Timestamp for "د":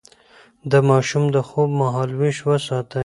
0.71-0.73, 1.35-1.37